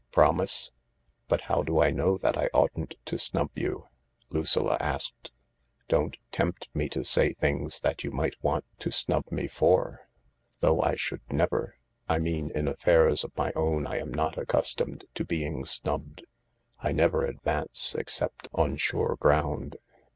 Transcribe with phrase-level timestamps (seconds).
[0.11, 0.71] Promise.""
[1.29, 3.85] But how do I know that I oughtn't to snub you?"
[4.31, 5.31] Lucilla asked."
[5.89, 10.07] Don't tempt me to say things that you might want to snub me for.
[10.59, 11.75] Though I should never—
[12.09, 16.25] I mean in afEairs of my own I am not accustomed to being snubbed.
[16.79, 19.77] I never advance except on sure ground."